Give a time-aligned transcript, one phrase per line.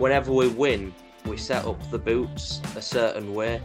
[0.00, 0.94] Whenever we win,
[1.26, 3.60] we set up the boots a certain way.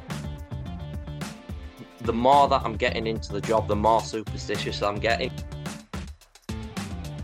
[2.01, 5.31] The more that I'm getting into the job, the more superstitious I'm getting.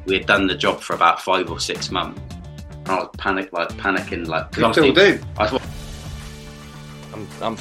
[0.05, 2.21] We had done the job for about five or six months.
[2.85, 5.19] And I was panic, like panicking, like You still do.
[5.37, 5.61] I thought,
[7.13, 7.57] I'm, I'm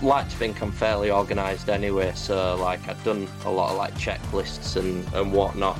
[0.00, 3.92] like to think I'm fairly organised anyway, so like I've done a lot of like
[3.96, 5.78] checklists and, and whatnot.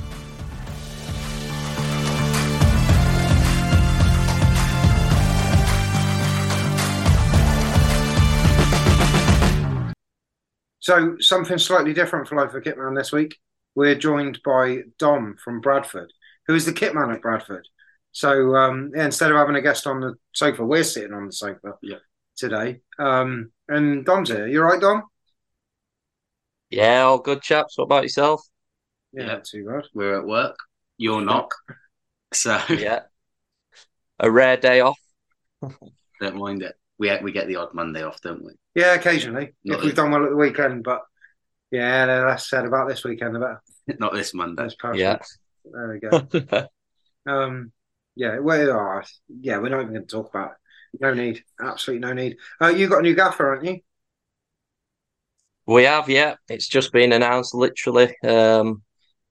[10.85, 13.39] So something slightly different for Life of a Kitman this week.
[13.73, 16.13] We're joined by Dom from Bradford,
[16.45, 17.67] who is the kitman at Bradford.
[18.11, 21.31] So um, yeah, instead of having a guest on the sofa, we're sitting on the
[21.31, 21.97] sofa Yeah.
[22.37, 22.81] today.
[22.99, 24.45] Um, and Dom's here.
[24.45, 25.01] You're right, Dom?
[26.69, 27.79] Yeah, all good chaps.
[27.79, 28.43] What about yourself?
[29.11, 29.27] Yeah, Yeah.
[29.33, 29.85] not too bad.
[29.95, 30.55] we're at work.
[30.97, 31.49] You're not.
[32.31, 33.05] So Yeah.
[34.19, 34.99] A rare day off.
[36.21, 36.75] don't mind it.
[36.97, 38.53] We we get the odd Monday off, don't we?
[38.73, 40.83] Yeah, occasionally Not if we've done well at the weekend.
[40.83, 41.01] But
[41.71, 43.35] yeah, no, less said about this weekend.
[43.35, 43.59] About
[43.99, 44.63] Not this Monday.
[44.63, 45.19] those Yeah.
[45.65, 46.67] There we go.
[47.31, 47.71] um,
[48.15, 49.03] yeah, we are.
[49.27, 51.01] Yeah, we're not even going to talk about it.
[51.01, 51.43] No need.
[51.59, 52.37] Absolutely no need.
[52.61, 53.81] Uh, you got a new gaffer, haven't you?
[55.67, 56.35] We have, yeah.
[56.47, 58.83] It's just been announced literally um,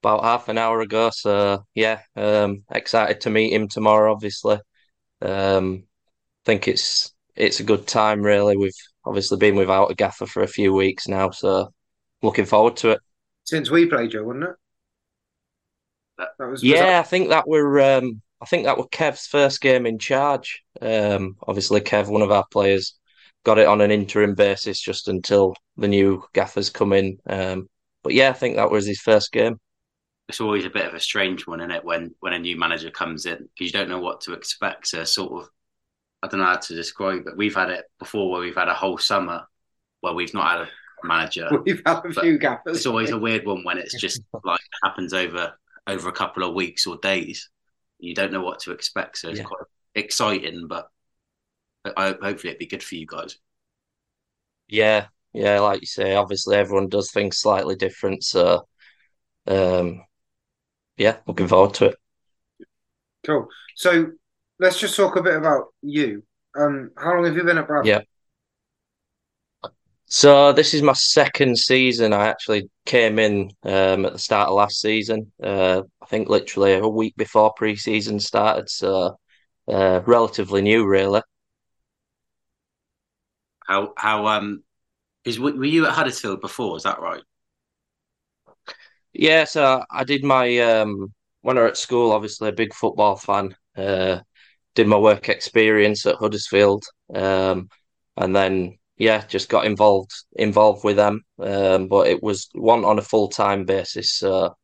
[0.03, 1.11] about half an hour ago.
[1.11, 4.13] So yeah, um, excited to meet him tomorrow.
[4.13, 4.59] Obviously,
[5.23, 5.85] um,
[6.45, 8.23] think it's it's a good time.
[8.23, 8.73] Really, we've
[9.05, 11.73] obviously been without a gaffer for a few weeks now, so
[12.23, 13.01] looking forward to it.
[13.45, 14.57] Since we played you, wasn't it?
[16.19, 19.27] That- That was was Yeah, I think that were um, I think that were Kev's
[19.27, 20.63] first game in charge.
[20.81, 22.95] Um, obviously, Kev, one of our players,
[23.45, 27.19] got it on an interim basis just until the new gaffers come in.
[27.27, 27.69] Um,
[28.03, 29.59] but yeah, I think that was his first game.
[30.29, 31.85] It's always a bit of a strange one, isn't it?
[31.85, 34.87] When when a new manager comes in because you don't know what to expect.
[34.87, 35.49] So sort of,
[36.25, 37.25] I don't know how to describe it.
[37.27, 39.45] But we've had it before where we've had a whole summer
[40.01, 40.69] where we've not had a
[41.07, 41.51] manager.
[41.67, 42.79] We've had a few gaffers.
[42.79, 45.53] It's always a weird one when it's just like happens over
[45.87, 47.51] over a couple of weeks or days.
[47.99, 49.45] You don't know what to expect, so it's Yeah.
[49.45, 50.67] quite exciting.
[50.67, 50.89] But
[51.97, 53.37] I, hopefully, it'd be good for you guys.
[54.69, 58.25] Yeah, yeah, like you say, obviously everyone does things slightly different.
[58.25, 58.67] So,
[59.47, 60.03] um,
[60.97, 61.97] yeah, looking forward to it.
[63.25, 63.49] Cool.
[63.75, 64.13] So
[64.59, 66.23] let's just talk a bit about you.
[66.59, 67.89] Um, how long have you been at Bradford?
[67.97, 68.03] Yeah.
[70.07, 72.13] So this is my second season.
[72.13, 75.33] I actually came in um, at the start of last season.
[75.43, 78.71] Uh, I think literally a week before pre-season started.
[78.71, 79.19] So
[79.67, 81.23] uh, relatively new, really.
[83.67, 84.63] How how um
[85.25, 86.77] is were you at Huddersfield before?
[86.77, 87.23] Is that right?
[89.13, 91.13] Yeah, so I did my um
[91.43, 93.57] when I was at school, obviously a big football fan.
[93.77, 94.21] Uh,
[94.75, 96.85] did my work experience at Huddersfield,
[97.15, 97.69] um,
[98.17, 101.23] and then yeah, just got involved involved with them.
[101.41, 104.13] Um, but it was one on a full time basis.
[104.15, 104.55] So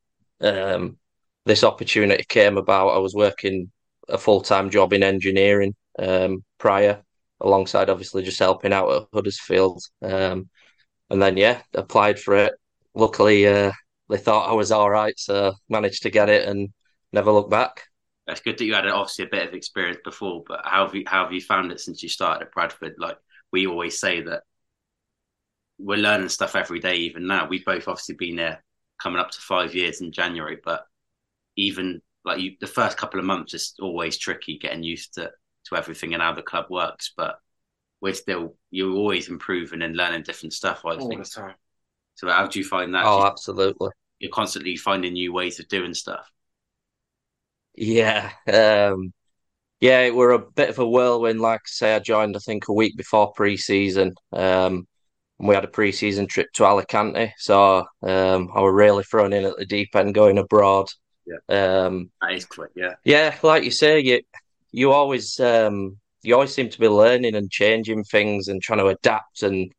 [0.41, 0.99] um,
[1.47, 2.91] this opportunity came about.
[2.91, 3.71] I was working
[4.09, 7.03] a full time job in engineering um, prior,
[7.41, 9.83] alongside obviously just helping out at Huddersfield.
[10.03, 10.49] Um,
[11.11, 12.55] and then yeah, applied for it.
[12.95, 13.73] Luckily, uh,
[14.09, 16.71] they thought I was all right, so managed to get it and
[17.13, 17.85] never looked back.
[18.31, 21.05] It's good that you had obviously a bit of experience before, but how have you
[21.07, 22.95] how have you found it since you started at Bradford?
[22.99, 23.19] Like
[23.53, 24.43] we always say that
[25.79, 26.97] we're learning stuff every day.
[26.97, 28.63] Even now, we've both obviously been there
[29.03, 30.85] coming up to five years in January, but
[31.57, 35.31] even like you, the first couple of months is always tricky getting used to
[35.67, 37.13] to everything and how the club works.
[37.17, 37.39] But
[38.01, 40.83] we're still you're always improving and learning different stuff.
[40.85, 41.25] I All think.
[41.25, 41.55] the time.
[42.15, 43.07] So how do you find that?
[43.07, 43.91] Oh, You- absolutely.
[44.19, 46.31] You're constantly finding new ways of doing stuff.
[47.81, 49.15] Yeah, um,
[49.81, 51.41] yeah, it were a bit of a whirlwind.
[51.41, 54.13] Like I say, I joined, I think, a week before pre-season.
[54.35, 54.87] Um,
[55.39, 59.47] and we had a pre-season trip to Alicante, so um, I was really thrown in
[59.47, 60.89] at the deep end, going abroad.
[61.25, 61.39] Yeah.
[61.87, 62.97] Um, That is quick, yeah.
[63.03, 64.21] yeah, like you say, you
[64.73, 68.89] you always um, you always seem to be learning and changing things and trying to
[68.89, 69.73] adapt and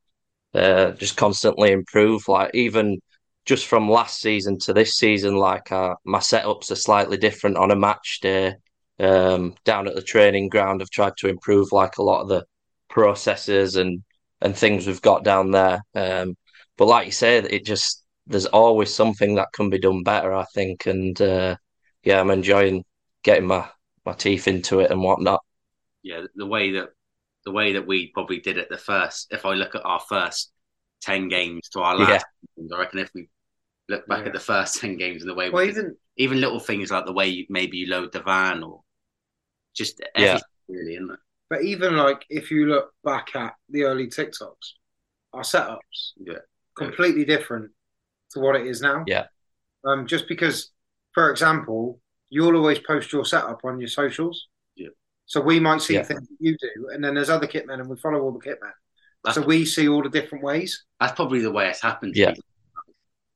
[0.55, 2.27] uh, just constantly improve.
[2.27, 2.99] Like even
[3.45, 7.71] just from last season to this season, like uh, my setups are slightly different on
[7.71, 8.55] a match day.
[8.99, 12.45] Um, down at the training ground, I've tried to improve like a lot of the
[12.89, 14.03] processes and
[14.41, 15.81] and things we've got down there.
[15.95, 16.35] Um,
[16.77, 20.45] but like you say, it just there's always something that can be done better, I
[20.53, 20.85] think.
[20.85, 21.55] And uh,
[22.03, 22.83] yeah, I'm enjoying
[23.23, 23.67] getting my
[24.05, 25.41] my teeth into it and whatnot.
[26.03, 26.89] Yeah, the way that
[27.45, 29.27] the way that we probably did it the first.
[29.31, 30.51] If I look at our first
[31.01, 32.25] ten games to our last,
[32.57, 33.27] games, I reckon if we
[33.89, 34.27] look back Yeah.
[34.27, 37.05] at the first ten games and the way Well, did- even even little things like
[37.05, 38.83] the way you, maybe you load the van or
[39.73, 40.39] just Yeah.
[40.67, 41.19] really, isn't it?
[41.49, 44.73] but even like if you look back at the early TikToks,
[45.33, 46.39] our setups Yeah.
[46.77, 47.71] completely different
[48.31, 49.03] to what it is now.
[49.07, 49.27] Yeah.
[49.83, 50.71] Um, just because,
[51.13, 51.99] for example,
[52.29, 54.47] you'll always post your setup on your socials.
[54.75, 54.89] Yeah.
[55.25, 56.03] So we might see Yeah.
[56.03, 58.71] things that you do, and then there's other kitmen, and we follow all the kitmen.
[59.23, 60.85] That's, So we see all the different ways.
[60.99, 62.15] that's probably the way it's happened.
[62.15, 62.31] Yeah.
[62.31, 62.39] me.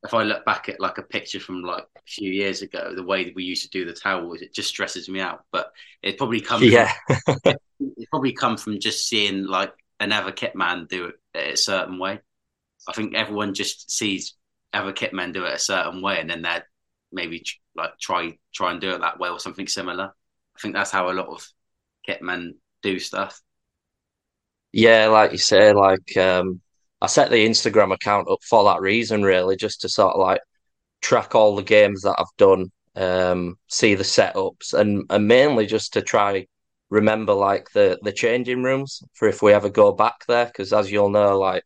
[0.04, 3.04] If I look back at like a picture from like a few years ago, the
[3.04, 5.46] way that we used to do the towels, it just stresses me out.
[5.52, 5.72] But
[6.04, 6.94] it probably comes Yeah,
[7.46, 12.20] it probably come from just seeing like another kit man do it a certain way.
[12.88, 14.36] I think everyone just sees
[14.74, 16.60] other kit men do it a certain way, and then they
[17.12, 17.44] maybe
[17.76, 20.14] like try try and do it that way or something similar.
[20.56, 21.48] I think that's how a lot of
[22.06, 23.42] kit men do stuff.
[24.76, 26.62] Yeah, like you say, like um,
[27.02, 30.42] I set the Instagram account up for that reason, really, just to sort of like
[31.02, 35.94] track all the games that I've done, um, see the setups, and and mainly just
[35.94, 36.48] to try
[36.92, 40.92] remember like the the changing rooms for if we ever go back there, because as
[40.92, 41.64] you'll know, like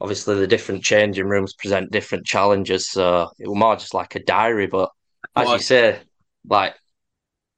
[0.00, 4.24] obviously the different changing rooms present different challenges, so it was more just like a
[4.24, 4.66] diary.
[4.68, 4.90] But
[5.36, 6.00] as Well, you say,
[6.48, 6.76] like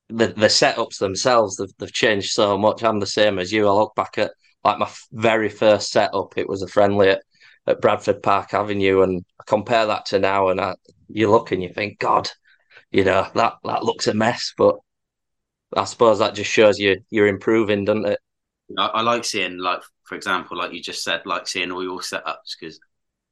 [0.09, 2.83] the the setups themselves, they've, they've changed so much.
[2.83, 3.69] I'm the same as you.
[3.69, 4.33] I look back at
[4.65, 6.35] like my f- very first setup.
[6.37, 7.23] It was a friendly at,
[7.67, 10.75] at Bradford Park Avenue, and I compare that to now, and I,
[11.09, 12.31] you look and you think, God,
[12.93, 14.55] you know that that looks a mess.
[14.57, 14.77] But
[15.77, 18.21] I suppose that just shows you you're improving, doesn't it?
[18.79, 22.01] I, I like seeing like for example, like you just said, like seeing all your
[22.01, 22.81] setups because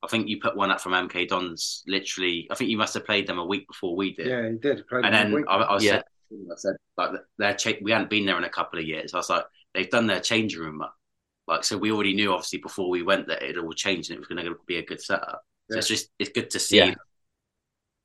[0.03, 2.47] I think you put one up from MK Dons literally.
[2.51, 4.29] I think you must have played them a week before we did.
[4.29, 4.87] Yeah, he did.
[4.87, 5.47] Played And then a week.
[5.49, 5.93] I, I Yeah.
[5.99, 9.15] said, I said like their cha- we hadn't been there in a couple of years.
[9.15, 9.45] I was like,
[9.75, 10.95] they've done their changing room up.
[11.49, 14.21] Like so, we already knew obviously before we went that it all changed and it
[14.21, 15.43] was going to be a good setup.
[15.71, 16.77] So it's just it's good to see.
[16.79, 16.95] Yeah.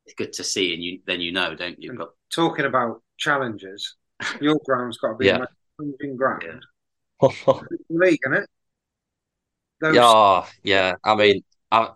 [0.06, 1.90] It's good to see, and you then you know, don't you?
[1.92, 3.96] And But Talking about challenges,
[4.42, 5.46] your ground's got to be Yeah.
[5.78, 6.44] challenging ground.
[7.22, 7.30] Yeah.
[7.90, 8.50] League, isn't it?
[9.82, 10.94] Those, Yeah, yeah.
[11.04, 11.92] I mean, I,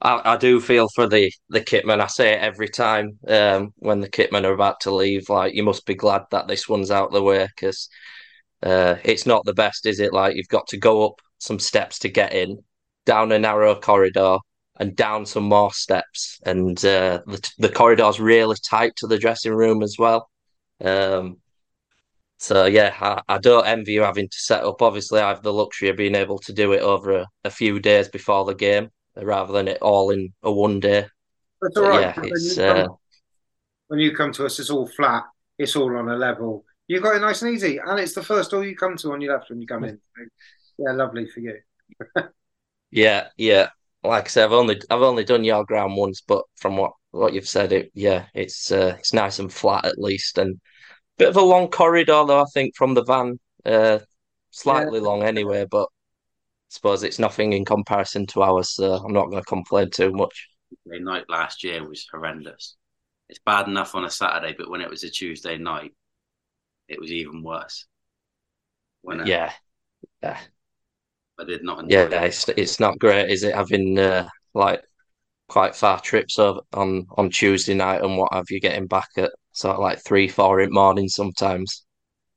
[0.00, 2.00] I I do feel for the the kitmen.
[2.00, 5.28] I say it every time um, when the kitmen are about to leave.
[5.28, 7.88] Like, you must be glad that this one's out the way because
[8.62, 10.12] uh, it's not the best, is it?
[10.12, 12.58] Like, you've got to go up some steps to get in,
[13.04, 14.38] down a narrow corridor,
[14.78, 16.38] and down some more steps.
[16.44, 20.28] And uh, the the corridor's really tight to the dressing room as well.
[20.84, 21.38] Um,
[22.38, 24.82] so yeah, I, I don't envy you having to set up.
[24.82, 27.80] Obviously, I have the luxury of being able to do it over a, a few
[27.80, 31.06] days before the game, rather than it all in a one day.
[31.62, 32.00] That's all right.
[32.02, 32.88] yeah, When it's you come- uh,
[33.88, 35.22] when you come to us, it's all flat.
[35.58, 36.65] It's all on a level.
[36.88, 39.20] You got it nice and easy, and it's the first door you come to on
[39.20, 40.00] your left when you come in.
[40.78, 41.58] Yeah, lovely for you.
[42.90, 43.70] yeah, yeah.
[44.04, 47.32] Like I said, I've only I've only done your ground once, but from what what
[47.32, 50.60] you've said, it yeah, it's uh, it's nice and flat at least, and
[51.18, 52.42] bit of a long corridor though.
[52.42, 53.98] I think from the van, uh,
[54.50, 59.26] slightly long anyway, but I suppose it's nothing in comparison to ours, so I'm not
[59.30, 60.48] going to complain too much.
[60.84, 62.76] the night last year was horrendous.
[63.28, 65.92] It's bad enough on a Saturday, but when it was a Tuesday night,
[66.88, 67.86] it was even worse.
[69.02, 69.52] When uh, Yeah,
[70.22, 70.40] yeah.
[71.38, 72.24] I did not enjoy Yeah, it.
[72.24, 73.54] it's it's not great, is it?
[73.54, 74.82] Having uh, like
[75.48, 79.32] quite far trips over on on Tuesday night and what have you, getting back at
[79.52, 81.84] sort of like three, four in the morning sometimes.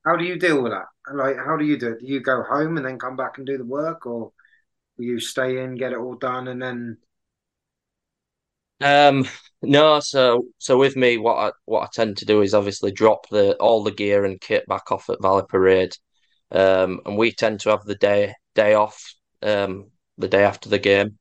[0.05, 0.87] How do you deal with that?
[1.13, 1.99] Like, how do you do it?
[2.01, 4.31] Do you go home and then come back and do the work, or
[4.97, 6.97] will you stay in, get it all done, and then?
[8.81, 9.25] Um,
[9.61, 13.27] no, so so with me, what I what I tend to do is obviously drop
[13.29, 15.95] the all the gear and kit back off at Valley Parade,
[16.51, 20.79] um, and we tend to have the day day off, um, the day after the
[20.79, 21.17] game.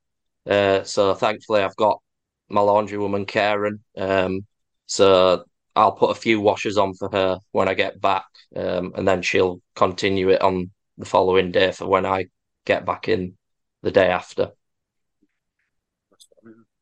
[0.47, 2.01] Uh, so thankfully, I've got
[2.49, 3.83] my laundry woman Karen.
[3.97, 4.47] Um,
[4.87, 5.45] so
[5.77, 9.23] I'll put a few washers on for her when I get back, um, and then
[9.23, 12.27] she'll continue it on the following day for when I
[12.67, 13.37] get back in
[13.83, 14.53] the day after.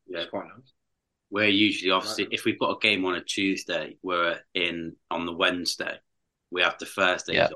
[0.07, 0.66] Yeah, quite nice.
[1.29, 5.33] We're usually obviously if we've got a game on a Tuesday, we're in on the
[5.33, 5.97] Wednesday.
[6.51, 7.33] We have the Thursday.
[7.35, 7.49] Yeah.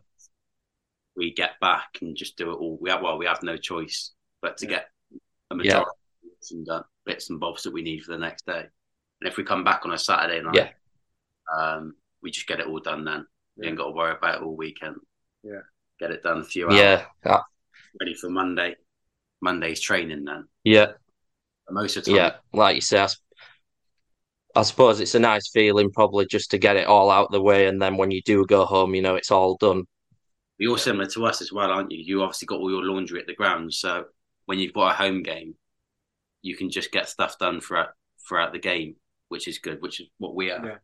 [1.15, 2.77] We get back and just do it all.
[2.81, 4.11] We have well, we have no choice
[4.41, 4.71] but to Yeah.
[4.71, 4.89] get
[5.51, 5.89] a majority
[6.23, 8.65] of some done, bits and bobs that we need for the next day.
[9.21, 10.71] And if we come back on a Saturday night, Yeah.
[11.55, 13.25] um, we just get it all done then.
[13.55, 14.95] We ain't got to worry about it all weekend.
[15.43, 15.61] Yeah.
[15.99, 16.75] Get it done a few hours.
[16.75, 17.41] Yeah, uh,
[17.99, 18.75] Ready for Monday.
[19.41, 20.47] Monday's training then.
[20.63, 20.93] yeah,
[21.69, 22.35] Most of the time, yeah.
[22.53, 23.05] Like you say,
[24.55, 27.31] I, s- I suppose it's a nice feeling probably just to get it all out
[27.31, 29.83] the way, and then when you do go home, you know it's all done.
[30.57, 31.99] You're similar to us as well, aren't you?
[32.03, 34.05] You obviously got all your laundry at the ground, so
[34.45, 35.55] when you've got a home game,
[36.41, 37.89] you can just get stuff done throughout
[38.27, 38.95] throughout the game,
[39.29, 39.81] which is good.
[39.81, 40.63] Which is what we are.
[40.65, 40.75] Yeah.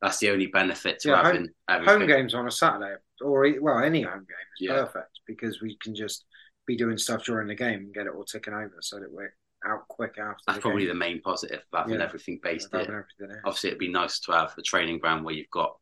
[0.00, 2.06] That's the only benefit to Yeah, having home everything.
[2.08, 4.74] games on a Saturday or e- well any home game is Yeah.
[4.84, 6.24] perfect because we can just
[6.66, 9.34] be doing stuff during the game and get it all ticking over so that we're
[9.66, 10.42] out quick after.
[10.46, 10.88] That's the probably game.
[10.88, 12.04] the main positive of having Yeah.
[12.04, 13.08] everything based Having here.
[13.18, 13.40] everything.
[13.44, 15.76] Obviously, it'd be nice to have a training ground where you've got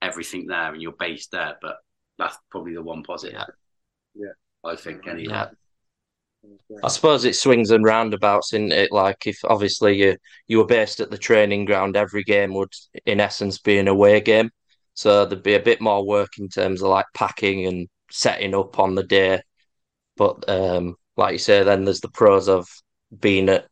[0.00, 1.76] everything there and you're based there, but
[2.18, 3.42] that's probably the one positive.
[4.14, 4.32] Yeah.
[4.64, 5.32] I think anyway.
[5.34, 5.48] Yeah.
[6.82, 8.90] I suppose it swings and roundabouts in it.
[8.90, 10.16] Like if obviously you
[10.48, 12.72] you were based at the training ground, every game would
[13.06, 14.50] in essence be an away game.
[14.94, 18.78] So there'd be a bit more work in terms of like packing and setting up
[18.80, 19.42] on the day.
[20.16, 22.68] But um, like you say, then there's the pros of
[23.18, 23.66] being at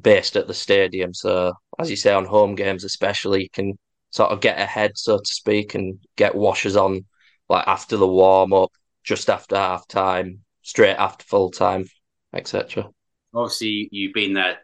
[0.00, 1.12] based at the stadium.
[1.14, 3.78] So as you say, on home games especially, you can
[4.10, 7.04] sort of get ahead, so to speak, and get washers on
[7.48, 8.72] like after the warm up,
[9.04, 11.86] just after half time, straight after full time,
[12.34, 12.88] etc.
[13.34, 14.58] Obviously, you've been there,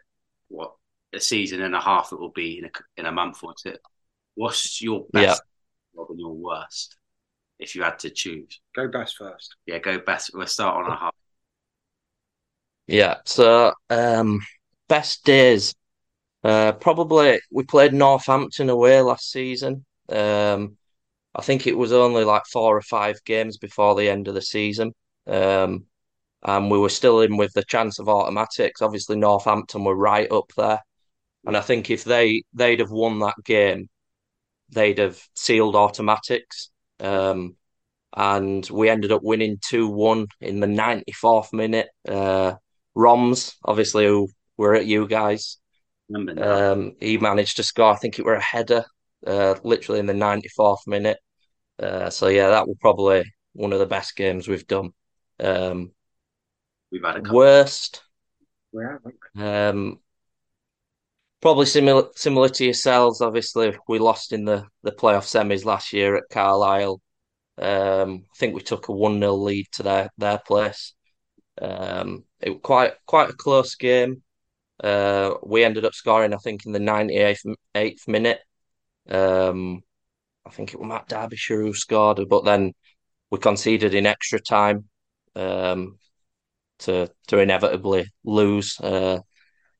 [0.47, 0.73] what,
[1.13, 3.75] a season and a half it will be in a, in a month or two.
[4.35, 5.41] What's your best
[5.95, 6.97] job and your worst
[7.57, 8.59] if you had to choose?
[8.75, 9.55] Go best first.
[9.65, 10.31] Yeah, go best.
[10.33, 11.13] We'll start on a half.
[12.87, 13.17] Yeah.
[13.25, 14.41] So um,
[14.87, 15.73] best days.
[16.43, 19.85] Uh, probably we played Northampton away last season.
[20.09, 20.77] Um,
[21.35, 24.41] I think it was only like four or five games before the end of the
[24.43, 24.93] season.
[25.27, 25.85] Um,
[26.43, 28.81] and we were still in with the chance of automatics.
[28.81, 30.81] Obviously, Northampton were right up there,
[31.45, 33.89] and I think if they they'd have won that game,
[34.69, 36.71] they'd have sealed automatics.
[36.99, 37.55] Um,
[38.15, 41.89] and we ended up winning two one in the ninety fourth minute.
[42.07, 42.55] Uh,
[42.95, 45.57] Roms, obviously, who were at you guys.
[46.37, 47.93] Um, he managed to score.
[47.93, 48.85] I think it were a header,
[49.27, 51.19] uh, literally in the ninety fourth minute.
[51.79, 54.91] Uh, so yeah, that was probably one of the best games we've done.
[55.39, 55.93] Um,
[56.91, 57.35] We've had a couple.
[57.35, 58.01] worst,
[58.75, 59.11] aren't we?
[59.35, 59.99] um,
[61.41, 63.21] probably similar similar to yourselves.
[63.21, 67.01] Obviously, we lost in the the playoff semis last year at Carlisle.
[67.59, 70.93] Um, I think we took a one 0 lead to their their place.
[71.61, 74.21] Um, it quite quite a close game.
[74.81, 78.39] Uh, we ended up scoring, I think, in the ninety eighth eighth minute.
[79.09, 79.81] Um,
[80.45, 82.73] I think it was Matt Derbyshire who scored, but then
[83.31, 84.85] we conceded in extra time
[85.35, 85.97] um,
[86.79, 89.19] to to inevitably lose, uh,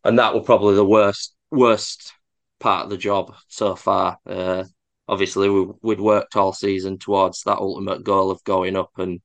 [0.04, 2.14] and that was probably the worst worst
[2.60, 4.18] part of the job so far.
[4.26, 4.64] Uh,
[5.08, 9.22] obviously, we, we'd worked all season towards that ultimate goal of going up, and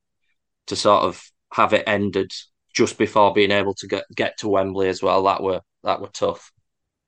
[0.67, 2.31] to sort of have it ended
[2.73, 5.23] just before being able to get get to Wembley as well.
[5.23, 6.51] That were that were tough.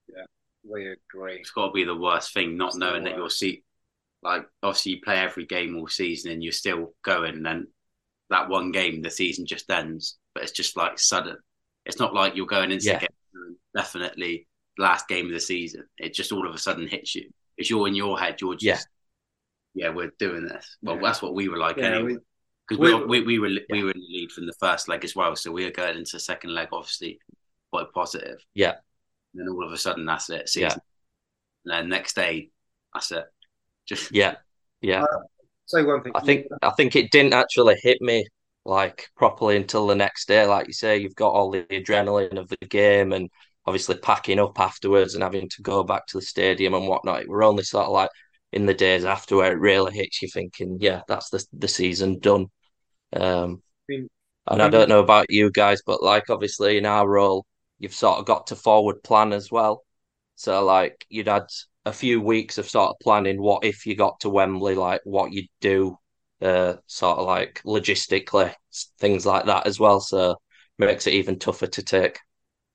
[0.08, 0.26] Yeah,
[0.64, 1.38] we agree.
[1.40, 3.40] It's got to be the worst thing, not It's knowing that you'll worst.
[3.40, 3.64] see.
[4.22, 7.36] Like, obviously, you play every game all season and you're still going.
[7.36, 7.68] And then
[8.30, 11.38] that one game, the season just ends, but it's just like sudden.
[11.86, 13.00] It's not like you're going into Yeah.
[13.00, 15.84] the game, definitely last game of the season.
[15.98, 17.30] It just all of a sudden hits you.
[17.58, 18.88] It's you're in your head, you're just,
[19.76, 20.78] yeah, we're doing this.
[20.82, 21.02] Well, Yeah.
[21.02, 22.14] that's what we were like Yeah, anyway.
[22.14, 22.20] we-
[22.68, 25.04] Because we- we, we, we were we were in the lead from the first leg
[25.04, 27.20] as well, so we were going into the second leg, obviously
[27.72, 28.38] quite positive.
[28.54, 28.76] Yeah.
[29.34, 30.48] And then all of a sudden, that's it.
[30.48, 30.70] Season.
[30.70, 30.76] Yeah.
[31.66, 32.50] And then next day,
[32.94, 33.26] that's it.
[33.86, 34.36] Just Yeah,
[34.82, 35.04] yeah.
[35.04, 35.20] Uh,
[35.66, 36.14] say one thing.
[36.16, 38.26] I think I think it didn't actually hit me
[38.66, 40.46] like properly until the next day.
[40.46, 43.30] Like you say, you've got all the adrenaline of the game, and
[43.66, 47.28] obviously packing up afterwards and having to go back to the stadium and whatnot.
[47.28, 48.10] We're only sort of like
[48.54, 52.20] in the days after where it really hits you, thinking, yeah, that's the the season
[52.20, 52.48] done.
[53.12, 57.46] Um, and I don't know about you guys, but like obviously in our role,
[57.80, 59.84] you've sort of got to forward plan as well.
[60.36, 61.48] So like you'd had
[61.86, 65.32] a few weeks of sort of planning what if you got to Wembley, like what
[65.32, 65.98] you'd do,
[66.42, 68.54] uh, sort of like logistically,
[69.00, 70.00] things like that as well.
[70.00, 70.38] So
[70.78, 72.20] makes it even tougher to take.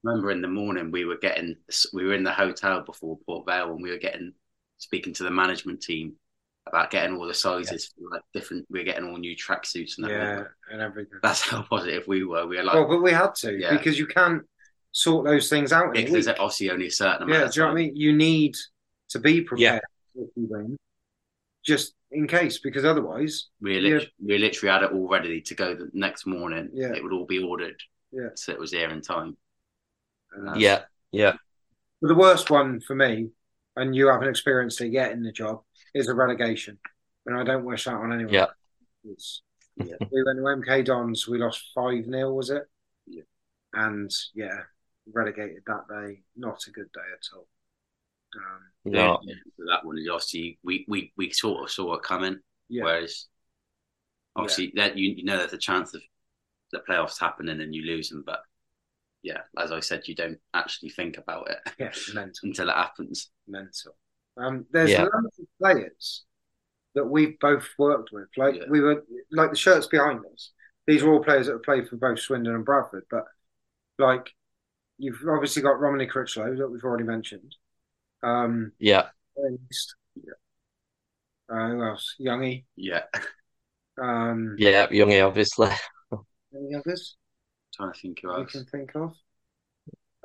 [0.02, 1.56] Remember in the morning we were getting
[1.92, 4.32] we were in the hotel before Port Vale and we were getting
[4.78, 6.14] speaking to the management team
[6.66, 8.08] about getting all the sizes yeah.
[8.10, 10.44] like different we are getting all new tracksuits and everything.
[10.44, 11.18] Yeah, and everything.
[11.22, 12.46] That's how positive we were.
[12.46, 13.76] We were like Well, but we had to yeah.
[13.76, 14.42] because you can't
[14.92, 15.96] sort those things out.
[15.96, 17.40] Yeah, there's obviously only a certain amount.
[17.40, 17.96] Yeah, do you know what I mean?
[17.96, 18.56] You need
[19.10, 19.82] to be prepared
[20.14, 20.22] yeah.
[20.22, 20.76] if you win,
[21.64, 25.74] just in case, because otherwise we literally, we literally had it all ready to go
[25.74, 26.70] the next morning.
[26.72, 27.80] Yeah, it would all be ordered.
[28.12, 29.36] Yeah, so it was there in time.
[30.56, 30.82] Yeah,
[31.12, 31.34] yeah.
[32.00, 33.30] But the worst one for me,
[33.78, 35.62] and you haven't experienced it yet in the job,
[35.94, 36.78] is a relegation,
[37.26, 38.34] and I don't wish that on anyone.
[38.34, 38.46] Yeah.
[39.76, 39.94] yeah.
[40.12, 41.28] we went to MK Dons.
[41.28, 42.64] We lost five 0 was it?
[43.06, 43.22] Yeah.
[43.72, 44.60] And yeah,
[45.12, 46.22] relegated that day.
[46.36, 47.46] Not a good day at all.
[48.36, 49.34] Um, no, yeah,
[49.70, 52.38] that one obviously we, we we sort of saw it coming.
[52.68, 52.84] Yeah.
[52.84, 53.26] Whereas
[54.36, 54.88] obviously yeah.
[54.88, 56.02] that you, you know there's a chance of
[56.72, 58.40] the playoffs happening and you lose them, but
[59.22, 61.92] yeah, as I said, you don't actually think about it yeah,
[62.42, 63.30] until it happens.
[63.46, 63.96] Mental.
[64.36, 65.02] Um, there's yeah.
[65.02, 66.24] loads of players
[66.94, 68.28] that we've both worked with.
[68.36, 68.64] Like yeah.
[68.68, 70.52] we were like the shirts behind us.
[70.86, 73.04] These are all players that have played for both Swindon and Bradford.
[73.10, 73.24] But
[73.98, 74.30] like
[74.98, 77.54] you've obviously got Romoney Crichlow that we've already mentioned.
[78.22, 79.06] Um, yeah.
[79.36, 80.32] yeah.
[81.50, 82.14] Uh, who else?
[82.20, 82.64] Youngie.
[82.76, 83.02] Yeah.
[84.00, 85.70] Um, yeah, Youngie, obviously.
[86.54, 87.16] Any others?
[87.78, 88.54] I'm trying to think who else.
[88.54, 89.14] You can think of.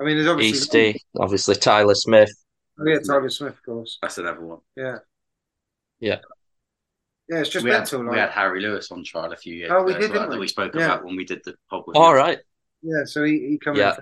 [0.00, 2.32] I mean, there's obviously Easty, obviously Tyler Smith.
[2.80, 3.98] Oh, yeah, Tyler Smith, of course.
[4.02, 4.58] That's another one.
[4.76, 4.98] Yeah.
[6.00, 6.18] Yeah.
[7.28, 8.00] Yeah, it's just we mental.
[8.00, 8.14] Had, like...
[8.14, 9.84] We had Harry Lewis on trial a few years oh, ago.
[9.84, 10.34] we did, well, we?
[10.34, 10.86] that we spoke yeah.
[10.86, 12.16] about when we did the pod with All him.
[12.16, 12.38] right.
[12.82, 13.94] Yeah, so he, he came yeah.
[13.94, 13.96] in.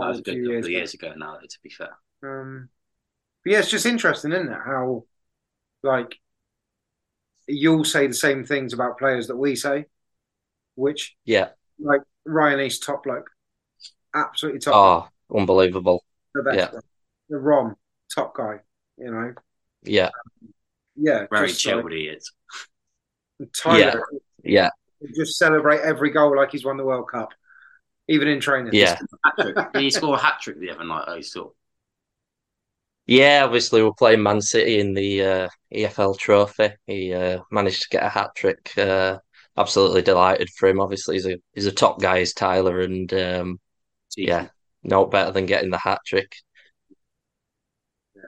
[0.00, 1.96] That was a good couple years, of years ago now, to be fair.
[2.24, 2.68] Um,
[3.44, 4.58] but yeah, it's just interesting, isn't it?
[4.64, 5.04] How,
[5.84, 6.16] like,
[7.46, 9.84] you'll say the same things about players that we say,
[10.74, 13.30] which, yeah, like Ryan East, top bloke,
[14.14, 14.74] absolutely top.
[14.74, 15.40] Oh, bloke.
[15.40, 16.04] unbelievable.
[16.34, 16.80] The best yeah.
[17.28, 17.76] The Rom,
[18.14, 18.60] top guy,
[18.98, 19.34] you know.
[19.82, 20.06] Yeah.
[20.06, 20.52] Um,
[20.96, 21.26] yeah.
[21.30, 22.32] Very chilled like, he is.
[23.54, 24.04] Tyler,
[24.42, 24.70] yeah.
[25.00, 25.10] Yeah.
[25.14, 27.32] Just celebrate every goal like he's won the World Cup
[28.08, 28.72] even in training.
[28.72, 28.98] Yeah.
[29.38, 31.08] Did he score a hat trick the other night?
[31.08, 31.50] I saw.
[33.06, 36.70] Yeah, obviously we're playing Man City in the uh, EFL Trophy.
[36.86, 38.72] He uh, managed to get a hat trick.
[38.78, 39.18] Uh,
[39.56, 40.80] absolutely delighted for him.
[40.80, 43.60] Obviously, he's a he's a top guy, is Tyler, and um,
[44.16, 44.48] yeah,
[44.82, 46.36] no better than getting the hat trick.
[48.14, 48.22] Yeah,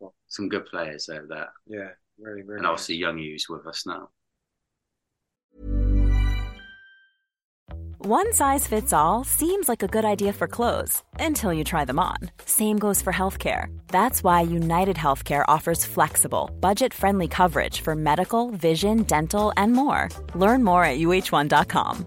[0.00, 1.52] well, some good players over there.
[1.66, 2.58] Yeah, really, really.
[2.58, 4.10] And obviously, Youngie's with us now.
[8.04, 12.00] One size fits all seems like a good idea for clothes until you try them
[12.00, 12.16] on.
[12.44, 13.66] Same goes for healthcare.
[13.86, 20.08] That's why United Healthcare offers flexible, budget friendly coverage for medical, vision, dental, and more.
[20.34, 22.04] Learn more at uhc.com.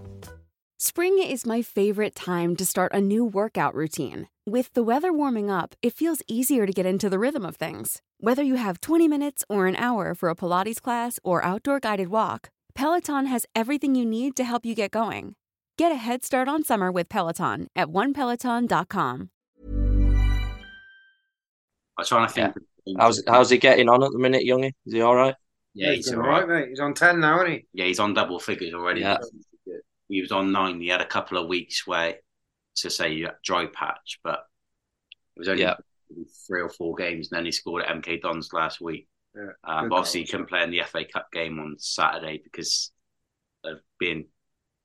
[0.76, 4.28] Spring is my favorite time to start a new workout routine.
[4.44, 8.02] With the weather warming up, it feels easier to get into the rhythm of things.
[8.20, 12.08] Whether you have 20 minutes or an hour for a Pilates class or outdoor guided
[12.08, 15.36] walk, Peloton has everything you need to help you get going.
[15.78, 19.28] Get a head start on summer with Peloton at onepeloton.com.
[21.98, 22.54] I was trying to think.
[22.86, 22.94] Yeah.
[22.98, 24.72] How's, how's he getting on at the minute, Youngie?
[24.86, 25.34] Is he all right?
[25.74, 26.68] Yeah, he's, he's all right, mate.
[26.70, 27.66] He's on 10 now, isn't he?
[27.74, 29.02] Yeah, he's on double figures already.
[29.02, 29.18] Yeah.
[30.08, 30.80] He was on nine.
[30.80, 32.14] He had a couple of weeks where,
[32.76, 34.44] to say, dry patch, but
[35.36, 35.74] it was only yeah.
[36.46, 37.28] three or four games.
[37.30, 39.08] And then he scored at MK Dons last week.
[39.34, 42.92] Yeah, um, obviously, he couldn't play in the FA Cup game on Saturday because
[43.64, 44.28] of being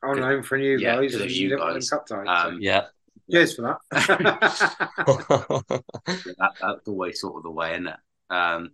[0.03, 1.13] on home for you yeah, guys.
[1.13, 1.89] You, you guys.
[1.89, 2.57] Cup time, um, so.
[2.59, 2.85] Yeah.
[3.29, 3.77] Cheers for that.
[6.05, 6.51] that.
[6.61, 7.95] That's always sort of the way, isn't it?
[8.29, 8.71] Um,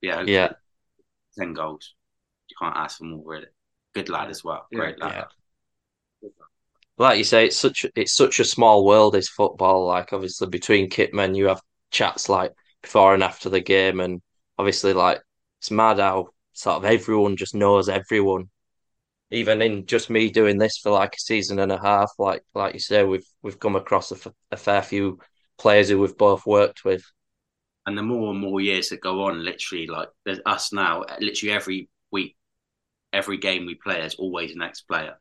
[0.00, 0.22] yeah.
[0.22, 0.52] Yeah.
[1.38, 1.94] Ten goals.
[2.48, 3.46] You can't ask for more, really.
[3.94, 4.66] Good lad as well.
[4.72, 5.14] Great yeah, lad.
[6.22, 6.28] Yeah.
[6.98, 9.16] Like you say, it's such it's such a small world.
[9.16, 11.60] Is football like obviously between kitmen you have
[11.90, 14.22] chats like before and after the game, and
[14.58, 15.20] obviously like
[15.58, 18.48] it's mad how sort of everyone just knows everyone
[19.30, 22.74] even in just me doing this for like a season and a half, like like
[22.74, 25.18] you say, we've we've come across a, a fair few
[25.58, 27.04] players who we've both worked with.
[27.86, 31.54] And the more and more years that go on, literally, like there's us now, literally
[31.54, 32.36] every week,
[33.12, 35.16] every game we play, there's always an ex player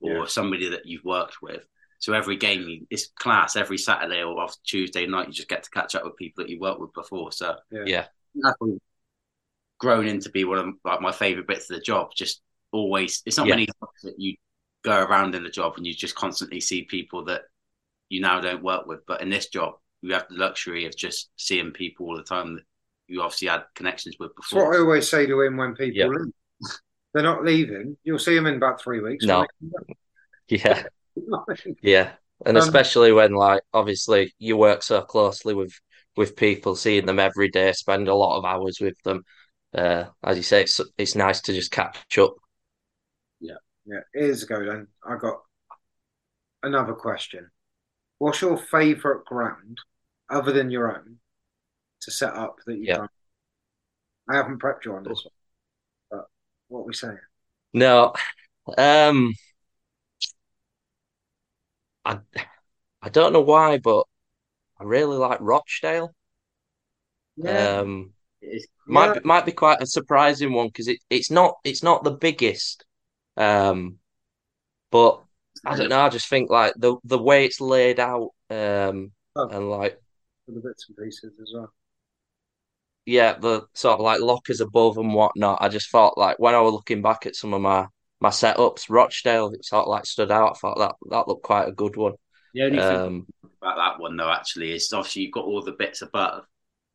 [0.00, 0.24] or yeah.
[0.26, 1.66] somebody that you've worked with.
[1.98, 3.56] So every game you, it's class.
[3.56, 6.50] Every Saturday or off Tuesday night, you just get to catch up with people that
[6.50, 7.32] you worked with before.
[7.32, 7.84] So Yeah.
[7.86, 8.06] Yeah.
[8.34, 8.80] that's probably
[9.78, 12.10] grown into be one of like my favorite bits of the job.
[12.14, 13.50] Just always, it's not Yeah.
[13.50, 14.36] many jobs that you
[14.82, 17.42] go around in the job and you just constantly see people that
[18.08, 19.06] you now don't work with.
[19.06, 22.56] But in this job, you have the luxury of just seeing people all the time
[22.56, 22.64] that
[23.08, 26.08] you obviously had connections with That's what I always say to him when people Yeah.
[26.08, 26.32] leave.
[27.14, 27.96] They're not leaving.
[28.04, 29.26] You'll see them in about three weeks.
[29.26, 29.46] No.
[30.48, 30.84] Yeah.
[31.82, 32.12] Yeah.
[32.44, 35.72] And Um, especially when like obviously you work so closely with
[36.16, 39.24] with people, seeing them every day, spend a lot of hours with them.
[39.74, 42.34] Uh, as you say, it's it's nice to just catch up.
[43.86, 44.88] Yeah, here's a go then.
[45.06, 45.40] I got
[46.62, 47.50] another question.
[48.18, 49.78] What's your favourite ground
[50.30, 51.18] other than your own
[52.02, 52.96] to set up that you've Yeah.
[52.98, 53.08] done?
[54.28, 55.32] I haven't prepped you on this one,
[56.10, 56.26] but
[56.68, 57.18] what are we saying?
[57.72, 58.14] No,
[58.78, 59.34] um,
[62.06, 62.20] I
[63.02, 64.06] I don't know why, but
[64.80, 66.14] I really like Rochdale.
[67.46, 69.20] Um, It's, might Yeah.
[69.24, 72.85] might be quite a surprising one because it, it's not it's not the biggest,
[73.36, 73.98] um,
[74.90, 75.22] but
[75.64, 76.00] I don't know.
[76.00, 79.48] I just think like the the way it's laid out, um, Oh.
[79.48, 80.00] and like
[80.48, 81.72] the bits and pieces as well.
[83.04, 85.58] yeah, the sort of like lockers above and whatnot.
[85.60, 87.86] I just thought like when I was looking back at some of my
[88.20, 90.52] my setups, Rochdale it sort of like stood out.
[90.52, 92.14] I thought that that looked quite a good one.
[92.54, 93.26] the only thing Um,
[93.62, 96.44] about that one though actually is obviously you've got all the bits above,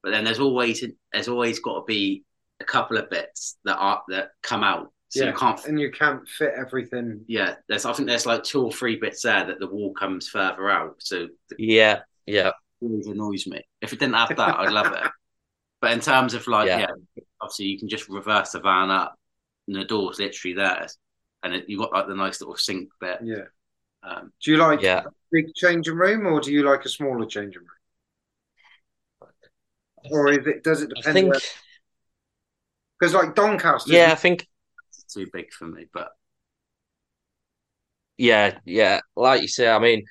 [0.04, 2.24] but then there's always there's always got to be
[2.60, 4.92] a couple of bits that are that come out.
[5.12, 7.26] So yeah, you can't and you can't fit everything.
[7.28, 10.28] yeah, there's I think there's like two or three bits there that the wall comes
[10.30, 10.96] further out.
[11.00, 13.62] So it yeah, yeah, always annoys me.
[13.82, 15.12] If it didn't have that, I'd love it.
[15.82, 16.80] But in terms of like, Yeah.
[16.80, 19.16] yeah, obviously you can just reverse the van up
[19.68, 20.88] and the door's literally there.
[21.44, 23.20] And it, you got like the nice little sink bit.
[23.24, 23.46] Yeah.
[24.04, 25.04] Um, Do you like yeah.
[25.06, 27.70] a big changing room or do you like a smaller changing room?
[30.12, 31.14] Or is it does it I depend?
[31.14, 31.34] think
[33.00, 34.51] Because like Doncaster, yeah, I think it's
[35.14, 36.10] too big for me, but
[38.18, 39.00] yeah, yeah.
[39.16, 40.04] Like you say, I mean,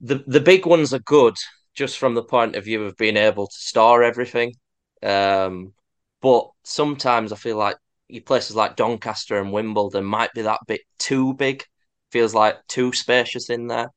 [0.00, 1.36] the the big ones are good
[1.74, 4.54] just from the point of view of being able to store everything.
[5.02, 5.74] Um,
[6.22, 7.76] but sometimes I feel like
[8.08, 11.64] your places like Doncaster and Wimbledon might be that bit too big.
[12.12, 13.88] Feels like too spacious in there.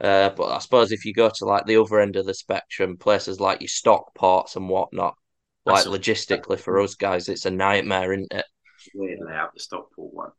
[0.00, 2.96] Uh, but I suppose if you go to like the other end of the spectrum,
[2.98, 5.14] places like your Stockports and whatnot,
[5.66, 8.46] like That's a- logistically for us guys, it's a nightmare, isn't it?
[8.94, 10.30] Weird layout, the Stockport one.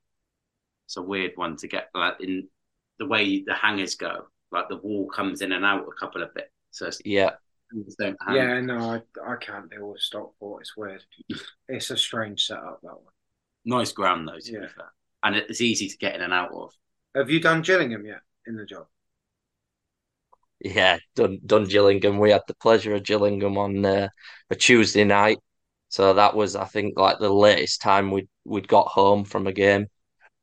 [0.85, 2.47] It's a weird one to get like in
[2.99, 4.27] the way the hangers go.
[4.51, 6.49] Like the wall comes in and out a couple of bits.
[6.71, 7.31] So it's, Yeah,
[7.99, 10.61] don't yeah, no, I, I can't deal with Stockport.
[10.61, 11.03] It's weird.
[11.67, 13.13] It's a strange setup that one.
[13.65, 14.59] Nice ground though, to Yeah.
[14.61, 14.91] be fair.
[15.23, 16.71] And it's easy to get in and out of.
[17.15, 18.87] Have you done Gillingham yet in the job?
[20.59, 20.97] yeah.
[21.15, 22.19] Done done Gillingham.
[22.19, 24.09] We had the pleasure of Gillingham on uh,
[24.49, 25.39] a Tuesday night,
[25.93, 29.53] so that was I think like the latest time we we'd got home from a
[29.53, 29.87] game.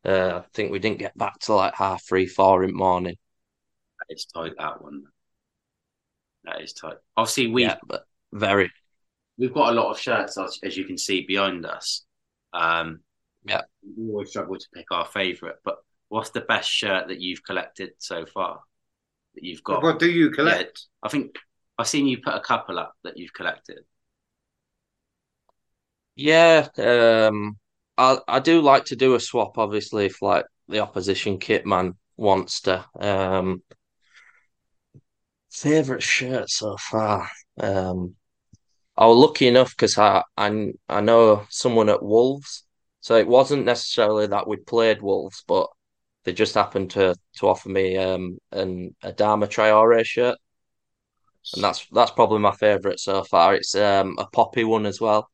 [0.04, 3.16] Uh, I think we didn't get back to like half three, four in the morning.
[3.98, 5.04] That is tight, that one.
[6.44, 6.96] That is tight.
[7.16, 8.70] Obviously, we've Yeah, but very.
[9.38, 12.04] we've got a lot of shirts as, as you can see behind us.
[12.52, 13.00] Um,
[13.44, 13.62] Yeah.
[13.96, 15.56] we always struggle to pick our favourite.
[15.64, 18.60] But what's the best shirt that you've collected so far?
[19.34, 19.82] That you've got?
[19.82, 20.86] What do you collect?
[21.02, 21.36] I think
[21.78, 23.80] I've seen you put a couple up that you've collected.
[26.22, 27.58] Yeah, um,
[27.96, 31.94] I I do like to do a swap, obviously, if like the opposition kit man
[32.16, 32.84] wants to.
[32.98, 33.62] Um,
[35.50, 37.28] favorite shirt so far.
[37.58, 38.16] Um,
[38.96, 42.64] I was lucky enough because I, I I know someone at Wolves,
[43.00, 45.68] so it wasn't necessarily that we'd played Wolves, but
[46.24, 50.38] they just happened to to offer me um an Adama Traore shirt,
[51.54, 53.54] and that's that's probably my favorite so far.
[53.54, 55.30] It's um a poppy one as well.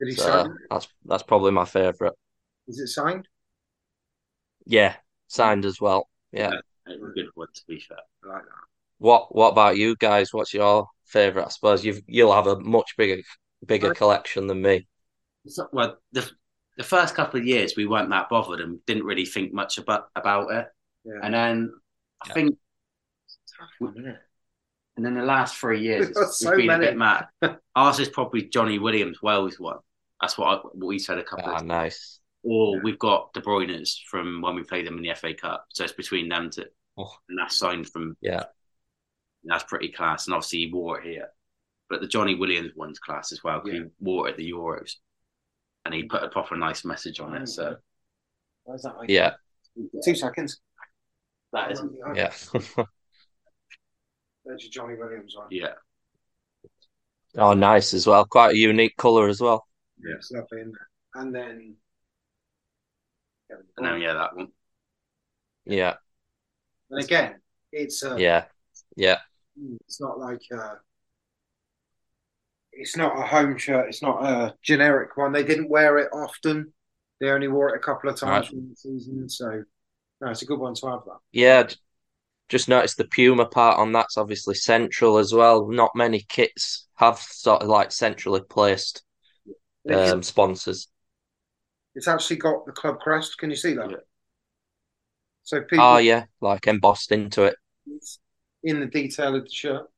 [0.00, 0.56] Did he So sign?
[0.70, 2.14] that's that's probably my favorite.
[2.68, 3.26] Is it signed?
[4.66, 4.94] Yeah,
[5.28, 6.08] signed as well.
[6.32, 6.50] Yeah.
[6.86, 7.98] It's a good one to be fair.
[8.24, 8.50] I like that.
[8.98, 10.32] What what about you guys?
[10.32, 11.46] What's your favorite?
[11.46, 13.22] I suppose you've you'll have a much bigger
[13.66, 14.86] bigger collection than me.
[15.46, 16.28] So- well, the
[16.76, 20.08] the first couple of years we weren't that bothered and didn't really think much about
[20.16, 20.66] about it.
[21.04, 21.20] Yeah.
[21.22, 21.72] And then
[22.22, 22.34] I Yeah.
[22.34, 22.58] think,
[23.58, 24.18] Tough one, isn't it?
[24.96, 26.86] and then the last three years, it's, so it's been many.
[26.86, 27.26] a bit mad.
[27.76, 29.78] Ours is probably Jonny Williams Wales one.
[30.20, 31.68] That's what, I, what we said a couple Ah, of times.
[31.68, 32.20] nice.
[32.42, 32.82] Or Yeah.
[32.82, 35.66] we've got De Bruyne's from when we played them in the FA Cup.
[35.70, 37.14] So it's between them to, Oh.
[37.28, 38.44] And that's signed from, Yeah.
[39.44, 40.26] that's pretty class.
[40.26, 41.28] And obviously he wore it here.
[41.88, 43.60] But the Jonny Williams one's class as well.
[43.60, 43.80] 'cause Yeah.
[43.84, 44.94] He wore it at the Euros.
[45.84, 47.46] And he put a proper nice message on it.
[47.46, 47.76] So
[48.64, 48.96] Where's that?
[49.08, 49.34] Yeah.
[50.04, 50.60] Two seconds.
[51.52, 51.82] That is,
[52.14, 52.32] Yeah.
[54.44, 55.46] There's your Jonny Williams one.
[55.50, 55.74] yeah,
[57.36, 58.24] oh, nice as well.
[58.24, 59.67] Quite a unique colour as well.
[60.04, 60.14] Yeah.
[60.16, 60.76] It's lovely, isn't?
[61.14, 61.76] And then.
[63.50, 64.48] and then yeah, that one.
[65.64, 65.94] Yeah.
[66.90, 67.40] And again,
[67.72, 68.44] it's uh, Yeah.
[68.96, 69.18] Yeah.
[69.84, 70.74] it's not like uh,
[72.72, 73.88] it's not a home shirt.
[73.88, 75.32] It's not a generic one.
[75.32, 76.72] They didn't wear it often.
[77.20, 78.50] They only wore it a couple of times Right.
[78.50, 79.28] during the season.
[79.28, 79.64] So,
[80.20, 81.04] no, it's a good one to have.
[81.04, 81.68] That Yeah.
[82.48, 85.68] Just noticed the Puma part on that's obviously central as well.
[85.68, 89.02] Not many kits have sort of like centrally placed it's,
[89.90, 90.88] um, sponsors.
[91.94, 93.38] it's actually got the club crest.
[93.38, 93.90] Can you see that?
[93.90, 93.96] Yeah.
[95.42, 97.56] So people Oh yeah, like embossed into it.
[97.86, 98.18] it's
[98.62, 99.88] in the detail of the shirt.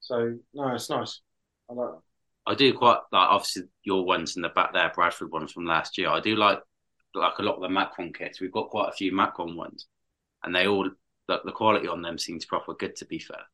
[0.00, 1.20] So no, it's nice.
[1.70, 2.00] I like that.
[2.46, 5.96] I do quite like obviously your ones in the back there, Bradford ones from last
[5.98, 6.08] year.
[6.08, 6.60] I do like
[7.14, 8.40] like a lot of the Macron kits.
[8.40, 9.86] We've got quite a few Macron ones,
[10.44, 10.90] and they all
[11.28, 12.96] the, the quality on them seems proper good.
[12.96, 13.44] To be fair,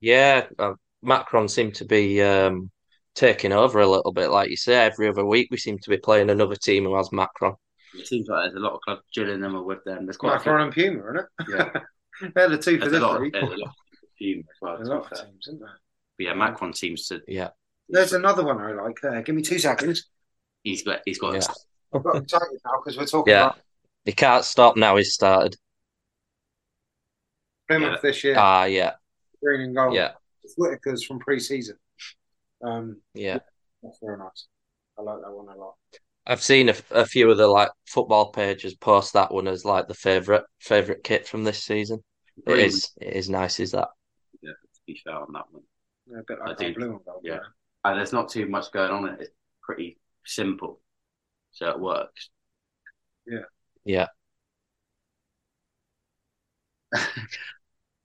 [0.00, 2.70] Yeah, uh, Macron seem to be um,
[3.16, 4.28] taking over a little bit.
[4.30, 7.10] Like you say, every other week we seem to be playing another team who has
[7.12, 7.56] Macron.
[7.98, 10.06] it seems like there's a lot of clubs drilling them with them.
[10.06, 11.26] There's quite Macron a and Puma, isn't it?
[11.46, 11.56] few.
[11.56, 11.70] Yeah,
[12.34, 13.16] They're the two for there's a this lot.
[13.16, 13.32] Of, league.
[13.32, 14.76] there's a lot of few as well.
[14.76, 15.26] A lot of fair.
[15.26, 15.80] teams, isn't there?
[16.18, 17.20] But yeah, Macron seems to.
[17.28, 17.50] Yeah,
[17.88, 19.20] There's another one I like there.
[19.22, 20.08] Give me two seconds.
[20.62, 21.00] He's got.
[21.04, 21.34] He's got.
[21.34, 21.40] Yeah.
[21.94, 23.46] I've got excited now because we're talking yeah.
[23.46, 23.58] about
[24.04, 24.96] He can't stop now.
[24.96, 25.56] He's started.
[27.68, 27.98] Plymouth Yeah.
[28.02, 28.92] this year, Ah, yeah,
[29.42, 29.94] green and gold.
[29.94, 30.12] yeah,
[30.56, 31.76] Whittaker's from pre-season.
[32.64, 33.38] Um, yeah.
[33.82, 34.46] that's very nice.
[34.98, 35.74] I like that one a lot.
[36.26, 39.86] I've seen a, a few of the like football pages post that one as like
[39.86, 42.02] the favorite favorite kit from this season.
[42.38, 42.66] It Green.
[42.66, 43.60] is it is nice.
[43.60, 43.88] Is that?
[44.42, 45.62] Yeah, to be fair on that one.
[46.10, 46.66] Yeah, a bit like I do.
[46.66, 47.20] our blue and gold.
[47.22, 47.38] Yeah.
[47.84, 49.08] And there's not too much going on.
[49.08, 49.20] it.
[49.20, 49.30] It's
[49.62, 50.80] pretty simple,
[51.52, 52.30] so it works.
[53.26, 53.44] Yeah.
[53.84, 54.06] Yeah.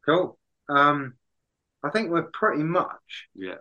[0.06, 0.40] Cool.
[0.68, 1.14] Um,
[1.84, 3.28] I think we're pretty much.
[3.36, 3.58] Yeah.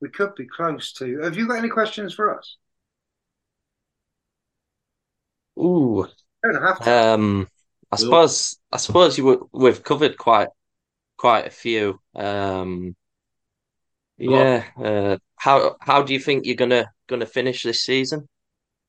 [0.00, 1.20] We could be close to.
[1.22, 2.56] Have you got any questions for us?
[5.58, 6.06] Ooh.
[6.44, 6.90] You don't have to.
[7.14, 7.48] Um,
[7.90, 10.48] I Well- suppose I suppose you would, we've covered quite
[11.16, 12.00] quite a few.
[12.14, 12.94] Um,
[14.18, 14.70] yeah.
[14.76, 18.28] Uh, how how do you think you're gonna gonna finish this season?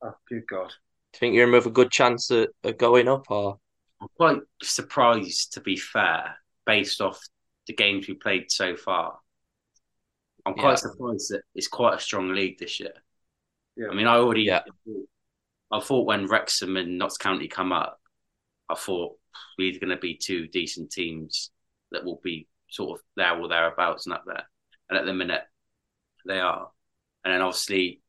[0.02, 0.68] oh, good God.
[0.68, 3.58] Do you think you're in with a good chance of, of going up, or
[4.00, 7.20] I'm quite surprised, to be fair, based off
[7.66, 9.18] the games we played so far.
[10.46, 10.74] I'm quite Yeah.
[10.76, 12.92] surprised that it's quite a strong league this year.
[13.76, 13.88] Yeah.
[13.90, 14.62] I mean, I already, Yeah.
[15.72, 18.00] I thought when Wrexham and Notts County come up,
[18.68, 19.16] I thought
[19.58, 21.50] we're going to be two decent teams
[21.92, 24.44] that will be sort of there or thereabouts and up there.
[24.88, 25.42] And at the minute,
[26.26, 26.70] they are.
[27.24, 28.00] And then obviously,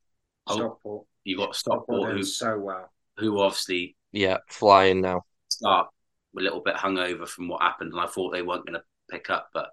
[0.48, 1.06] oh, Stockport.
[1.24, 2.92] you got Stockport Stockport, who, so well.
[3.18, 5.22] who obviously yeah, flying now?
[5.50, 5.88] start
[6.38, 9.30] a little bit hungover from what happened, and I thought they weren't going to pick
[9.30, 9.50] up.
[9.54, 9.70] But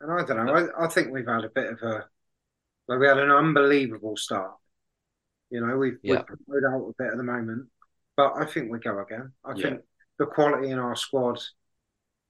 [0.00, 0.54] And I don't know.
[0.54, 2.04] I, I think we've had a bit of a.
[2.86, 4.52] Like we had an unbelievable start.
[5.50, 6.22] You know, we've, Yeah.
[6.46, 7.68] we've out a bit at the moment,
[8.16, 9.32] but I think we go again.
[9.44, 9.62] I Yeah.
[9.62, 9.80] think
[10.18, 11.38] the quality in our squad,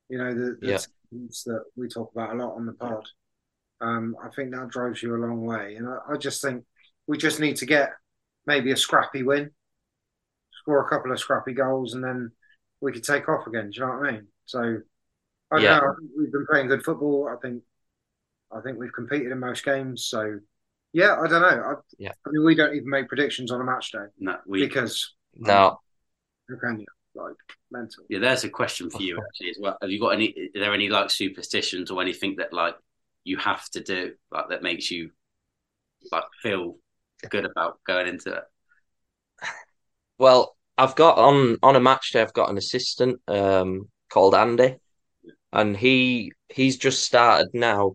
[0.09, 0.79] you know, the, the Yeah.
[1.11, 3.07] teams that we talk about a lot on the pod,
[3.81, 5.77] um, I think that drives you a long way.
[5.77, 6.65] And I, I just think
[7.07, 7.93] we just need to get
[8.47, 9.51] maybe a scrappy win,
[10.53, 12.33] score a couple of scrappy goals, and then
[12.81, 13.71] we could take off again.
[13.71, 14.29] Do you know what I mean?
[14.47, 14.81] So
[15.53, 15.81] I Yeah.
[15.81, 15.95] know.
[16.17, 17.29] We've been playing good football.
[17.29, 17.63] I think
[18.53, 20.07] I think we've competed in most games.
[20.07, 20.41] So
[20.93, 21.49] yeah, I don't know.
[21.49, 22.13] I, Yeah.
[22.27, 25.81] I mean, we don't even make predictions on a match day no, we because No,
[26.49, 26.87] how can you?
[27.15, 27.37] Like
[27.71, 28.05] mental.
[28.09, 28.19] yeah.
[28.19, 29.77] There's a question for you actually as well.
[29.81, 30.51] Have you got any?
[30.57, 32.77] Are there any like superstitions or anything that like
[33.25, 35.11] you have to do like that makes you
[36.13, 36.77] like feel
[37.31, 38.45] good about going into it?
[40.19, 42.23] Well, I've got on on a match day.
[42.23, 44.77] I've got an assistant um called Andy,
[45.53, 47.95] and he he's just started now.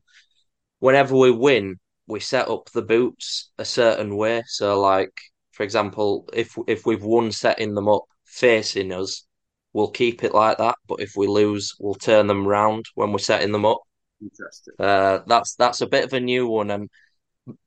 [0.79, 4.43] Whenever we win, we set up the boots a certain way.
[4.47, 5.13] So, like
[5.51, 9.25] for example, if if we've won setting them up facing us,
[9.73, 10.75] we'll keep it like that.
[10.87, 13.81] But if we lose, we'll turn them round when we're setting them up.
[14.21, 14.73] Interesting.
[14.79, 16.89] Uh, that's that's a bit of a new one, and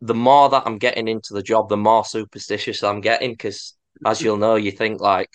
[0.00, 3.32] the more that I'm getting into the job, the more superstitious I'm getting.
[3.32, 5.30] Because as you'll know, you think like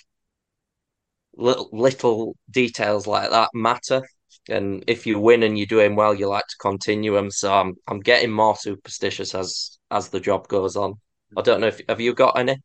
[1.35, 4.03] little little details like that matter,
[4.49, 7.31] and if you win and you're doing well, you like to continue them.
[7.31, 10.95] So I'm I'm getting more superstitious as as the job goes on.
[11.37, 12.57] I don't know if have you got any?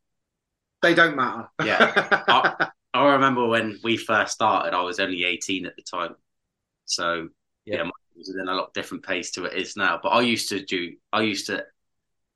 [0.81, 1.49] They don't matter.
[1.63, 2.23] Yeah.
[2.27, 6.15] I, I remember when we first started, I was only 18 at the time.
[6.85, 7.29] So,
[7.65, 7.77] Yeah.
[7.77, 9.99] yeah, mine was in a lot different pace to it is now.
[10.01, 11.63] But I used to do, I used to,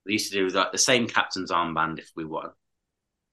[0.06, 2.50] we used to do like the same captain's armband if we won.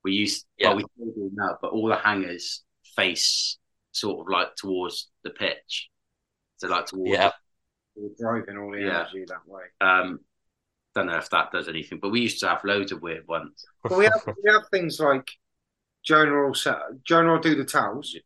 [0.04, 0.68] We used, Yeah.
[0.68, 2.62] well, we still do now, but all the hangers
[2.96, 3.58] face
[3.92, 5.88] sort of like towards the pitch.
[6.58, 7.32] So like towards Yeah.
[7.94, 9.00] We're driving all the Yeah.
[9.00, 9.64] energy that way.
[9.80, 10.20] um
[10.94, 13.64] don't know if that does anything, but we used to have loads of weird ones.
[13.84, 15.30] But we have we have things like
[16.04, 18.16] Jonah will set Jonah will do the towels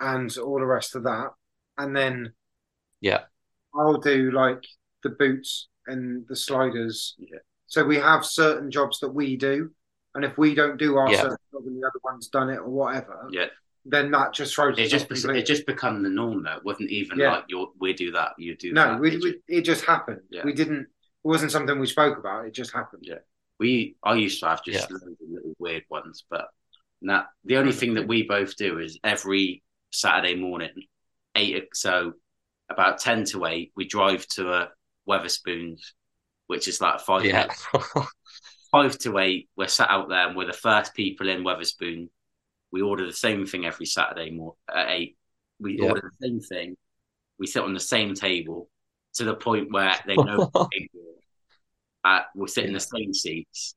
[0.00, 1.30] and all the rest of that,
[1.78, 2.32] and then
[3.00, 3.24] Yeah.
[3.74, 4.64] I'll do like
[5.02, 7.14] the boots and the sliders.
[7.18, 7.38] Yeah.
[7.66, 9.74] So we have certain jobs that we do,
[10.14, 11.22] and if we don't do our Yeah.
[11.22, 13.48] certain job and the other one's done it or whatever, Yeah.
[13.86, 15.40] Then that just throws It just off be- completely.
[15.42, 16.56] it just become the norm though.
[16.56, 17.32] It wasn't even Yeah.
[17.32, 19.00] like you we do that, you do no, that.
[19.00, 20.20] we, It we, just- it just happened.
[20.30, 20.44] Yeah.
[20.44, 20.80] We didn't.
[20.82, 22.46] It wasn't something we spoke about.
[22.46, 23.04] It just happened.
[23.06, 23.18] Yeah.
[23.60, 24.96] we I used to have just Yeah.
[24.96, 26.48] loads little weird ones, but
[27.00, 30.72] now the only thing that we both do is every Saturday morning,
[31.36, 32.14] eight so
[32.70, 34.70] about ten to eight, we drive to a
[35.08, 35.80] Wetherspoons,
[36.46, 37.48] which is like five Yeah.
[38.70, 42.08] Five to eight, we're sat out there and we're the first people in Wetherspoon.
[42.74, 45.16] We order the same thing every Saturday morning at eight.
[45.60, 45.90] We Yeah.
[45.90, 46.76] order the same thing.
[47.38, 48.68] We sit on the same table
[49.14, 50.50] to the point where they know
[52.04, 53.76] uh, we sit in the same seats.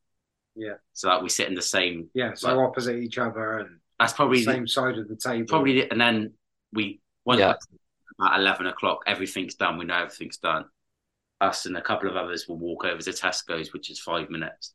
[0.55, 0.77] Yeah.
[0.93, 2.09] So like we sit in the same.
[2.15, 5.45] Yeah, so Like- opposite each other and That's probably the- same side of the table.
[5.47, 6.33] probably, the- and then
[6.73, 7.53] we once Yeah.
[8.19, 9.77] at eleven o'clock, everything's done.
[9.77, 10.65] We know everything's done.
[11.39, 14.73] Us and a couple of others will walk over to Tesco's, which is five minutes,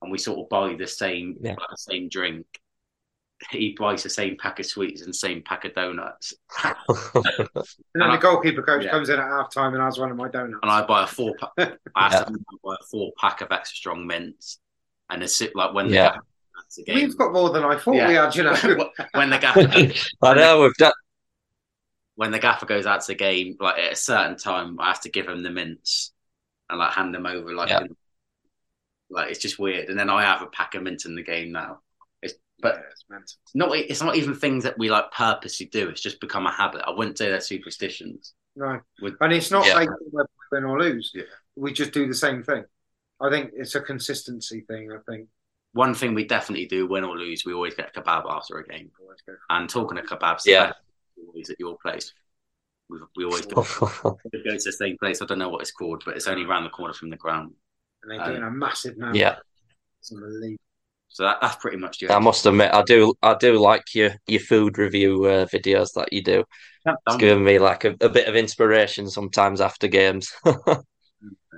[0.00, 1.56] and we sort of buy the same Yeah.
[1.58, 2.46] like the same drink.
[3.50, 6.74] He buys the same pack of sweets and same pack of donuts, And
[7.14, 8.90] then And the I- goalkeeper coach Yeah.
[8.90, 10.60] comes in at half time and has one of my donuts.
[10.62, 11.78] and I buy a four pack.
[11.94, 12.24] I have Yeah.
[12.24, 14.60] to buy a four pack of extra strong mints,
[15.10, 16.16] and it's like when Yeah.
[16.76, 18.08] the game, We've got more than I thought Yeah.
[18.08, 18.54] we had, you know.
[19.12, 19.60] when the gaffer
[20.22, 20.92] I know we've done.
[22.16, 25.00] when the gaffer goes out to the game, like at a certain time, I have
[25.02, 26.12] to give him the mints
[26.70, 27.82] and like hand them over, like, Yeah.
[29.10, 29.88] like it's just weird.
[29.88, 31.80] And then I have a pack of mints in the game now.
[32.64, 33.76] It's but Yeah, it's not.
[33.76, 35.88] It's not even things that we like purposely do.
[35.88, 36.82] It's just become a habit.
[36.86, 38.34] I wouldn't say they're superstitions.
[38.56, 38.80] No.
[39.02, 39.74] With- And it's not Yeah.
[39.74, 41.10] like whether we win or lose.
[41.14, 41.24] Yeah.
[41.56, 42.64] We just do the same thing.
[43.20, 45.28] I think it's a consistency thing, I think.
[45.72, 48.66] One thing we definitely do, win or lose, we always get a kebab after a
[48.66, 48.90] game.
[49.50, 50.72] And talking of kebabs, Yeah.
[51.26, 52.12] always at your place.
[52.88, 53.56] We, we always do.
[53.56, 55.20] we go to the same place.
[55.22, 57.54] I don't know what it's called, but it's only around the corner from the ground.
[58.02, 59.16] And they're doing um, a massive number.
[59.18, 59.36] yeah,
[60.00, 60.58] It's unbelievable.
[61.14, 62.10] So that, that's pretty much it.
[62.10, 66.12] I must admit, I do, I do like your your food review uh, videos that
[66.12, 66.44] you do.
[66.84, 70.32] It's Um, giving me like a, a bit of inspiration sometimes after games.
[70.44, 70.50] I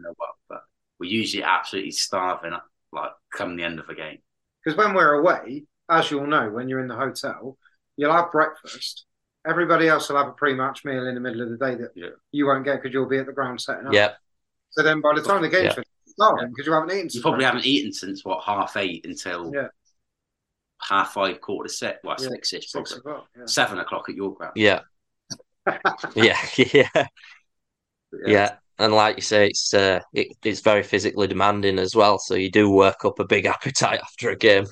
[0.00, 0.60] know what, but
[1.00, 2.52] we're usually absolutely starving
[2.92, 4.18] like come the end of a game.
[4.62, 7.56] Because when we're away, as you'll know, when you're in the hotel,
[7.96, 9.06] you'll have breakfast.
[9.48, 12.10] Everybody else will have a pre-match meal in the middle of the day that Yeah.
[12.32, 13.94] you won't get because you'll be at the ground setting up.
[13.94, 14.12] yeah,
[14.70, 15.82] So then by the time the game's Yeah.
[16.18, 17.08] Finished, you're starving because you haven't eaten.
[17.12, 17.52] You probably then.
[17.52, 19.68] haven't eaten since what half eight until Yeah.
[20.80, 23.28] half five, quarter to six, well Yeah, six ish, probably o'clock.
[23.36, 23.46] Yeah.
[23.46, 24.54] seven o'clock at your ground.
[24.54, 24.80] yeah,
[26.14, 27.06] yeah, yeah,
[28.26, 28.56] yeah.
[28.78, 32.18] And like you say, it's uh, it, it's very physically demanding as well.
[32.18, 34.66] So you do work up a big appetite after a game.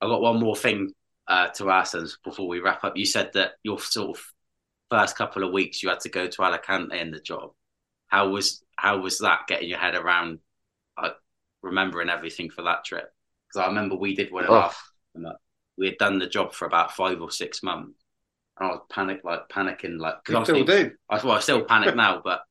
[0.00, 0.92] I got one more thing
[1.26, 2.96] uh, to ask us before we wrap up.
[2.96, 4.24] You said that your sort of
[4.90, 7.50] first couple of weeks you had to go to Alicante in the job.
[8.08, 10.38] How was how was that getting your head around
[11.00, 11.14] like
[11.62, 13.12] remembering everything for that trip?
[13.48, 14.54] Because I remember we did one of Oh.
[14.54, 14.72] our
[15.16, 15.36] and that
[15.76, 17.98] we had done the job for about five or six months.
[18.58, 20.92] And I was panic like panicking like 'cause You still do.
[21.10, 22.42] I, well, I still panic now, but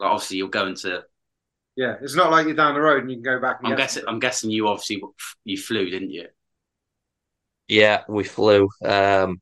[0.00, 1.04] like, obviously you're going to.
[1.76, 3.58] Yeah, it's not like you're down the road and you can go back.
[3.58, 4.00] And I'm guessing.
[4.02, 4.14] something.
[4.14, 5.02] I'm guessing you obviously
[5.44, 6.28] you flew, didn't you?
[7.68, 8.68] Yeah, we flew.
[8.84, 9.40] Um,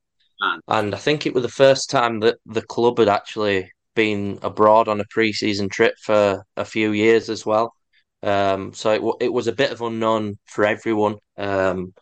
[0.67, 4.87] and I think it was the first time that the club had actually been abroad
[4.87, 7.73] on a pre-season trip for a few years as well.
[8.23, 11.17] Um, so it, wa- it was a bit of unknown for everyone.
[11.37, 11.93] Um,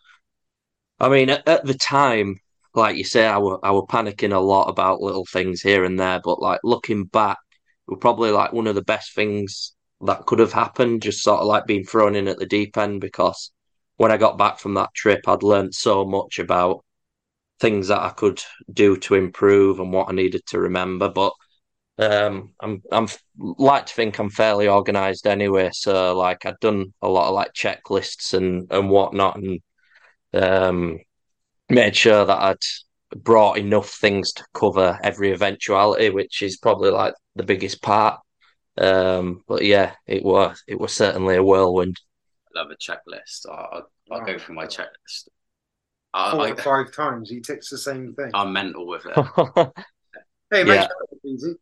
[1.00, 2.36] I mean, at, at the time,
[2.74, 5.98] like you say, I were, I were panicking a lot about little things here and
[5.98, 7.38] there, but like looking back,
[7.88, 11.40] it was probably like one of the best things that could have happened, just sort
[11.40, 13.52] of like being thrown in at the deep end because
[13.96, 16.84] when I got back from that trip, I'd learned so much about
[17.60, 21.08] things that I could do to improve and what I needed to remember.
[21.08, 21.32] But
[21.98, 25.70] um, I'm I'm like to think I'm fairly organised anyway.
[25.72, 29.60] So like I'd done a lot of like checklists and and whatnot, and
[30.34, 30.98] um,
[31.70, 37.14] made sure that I'd brought enough things to cover every eventuality, which is probably like
[37.36, 38.20] the biggest part.
[38.78, 41.98] Um, but yeah, it was it was certainly a whirlwind.
[42.54, 43.46] I love a checklist.
[43.50, 43.80] I, I,
[44.10, 44.76] I'll Oh, go through my God.
[44.76, 45.28] checklist.
[46.24, 48.32] Four I, or five times he ticks the same thing.
[48.34, 49.16] I, I'm mental with it.
[50.50, 50.88] hey, mate, yeah.
[51.24, 51.54] easy.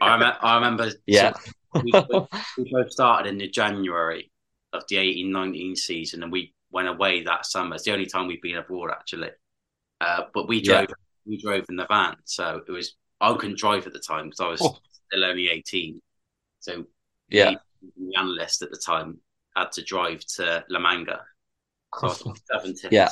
[0.00, 1.32] I, rem- I remember Yeah.
[1.74, 2.26] we, we,
[2.58, 4.30] we both started in the January
[4.72, 7.74] of the 18 19 season and we went away that summer.
[7.74, 9.30] It's the only time we've been abroad actually.
[10.00, 10.88] Uh, but we drove
[11.26, 14.40] we drove in the van, so it was I couldn't drive at the time because
[14.40, 14.76] I was Oh.
[15.08, 16.02] still only eighteen.
[16.60, 16.84] So
[17.28, 17.52] Yeah.
[17.80, 19.18] the, the analyst at the time
[19.54, 21.20] had to drive to La Manga.
[22.00, 22.74] So I was on.
[22.90, 23.10] Yeah.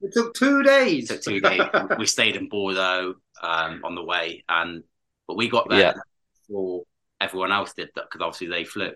[0.00, 1.10] It took two days.
[1.10, 1.60] It took two days.
[1.98, 4.84] we stayed in Bordeaux um, on the way, and
[5.28, 5.92] but we got there Yeah.
[6.48, 6.82] before
[7.20, 8.92] everyone else did that because obviously they flew.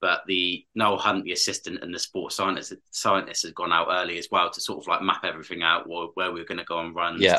[0.00, 4.18] But the Noel Hunt, the assistant and the sports scientist, scientist has gone out early
[4.18, 6.64] as well to sort of like map everything out where, where we were going to
[6.64, 7.20] go and run.
[7.20, 7.38] Yeah.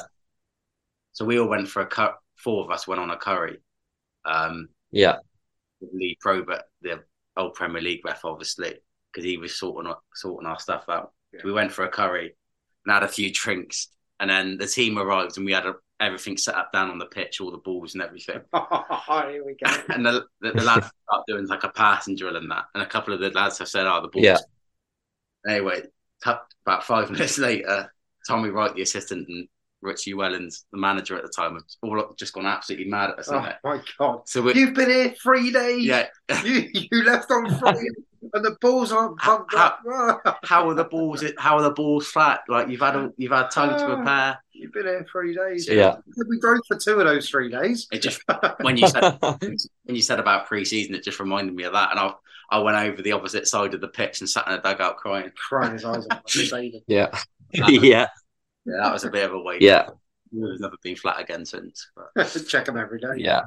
[1.14, 2.16] So we all went for a cut.
[2.36, 3.62] Four of us went on a curry.
[4.26, 5.18] Um, Yeah.
[5.94, 7.04] Lee Probert, the
[7.38, 8.76] old Premier League ref, obviously,
[9.12, 11.14] because he was sorting our, sorting our stuff out.
[11.34, 12.36] So we went for a curry
[12.86, 13.88] and had a few drinks,
[14.20, 17.06] and then the team arrived and we had a, everything set up down on the
[17.06, 18.40] pitch, all the balls and everything.
[18.54, 19.72] Here we go.
[19.90, 22.86] and the, the, the lads start doing like a passing drill and that, and a
[22.88, 24.38] couple of the lads have said, "Oh, the balls." Yeah.
[25.48, 25.82] Anyway,
[26.24, 26.32] t-
[26.66, 27.92] about five minutes later,
[28.28, 29.48] Tommy Wright, the assistant, and
[29.82, 33.30] Richie Wellens, the manager at the time, have all just gone absolutely mad at us.
[33.32, 34.22] Oh my god!
[34.28, 35.86] So we, You've been here three days.
[35.86, 36.08] yeah,
[36.44, 37.88] You you left on Friday,
[38.34, 40.40] and the balls aren't How- up.
[40.44, 41.24] how are the balls?
[41.38, 42.42] How are the balls flat?
[42.48, 43.96] Like you've had a, you've had time to Ah.
[43.96, 44.44] prepare.
[44.52, 45.68] You've been here three days.
[45.70, 45.96] Yeah.
[46.28, 47.88] We drove for two of those three days.
[47.92, 48.22] It just
[48.62, 52.00] when you said when you said about pre-season, it just reminded me of that, and
[52.00, 52.14] I
[52.52, 55.32] I went over the opposite side of the pitch and sat in a dugout crying.
[55.36, 56.24] Crying his eyes out.
[56.36, 56.84] like a baby.
[56.88, 57.08] yeah.
[57.54, 58.08] yeah.
[58.66, 59.62] Yeah, that was a bit of a wait.
[59.62, 59.90] Yeah.
[60.32, 61.90] We've never been flat again since.
[62.16, 63.14] But Check them every day.
[63.18, 63.42] Yeah.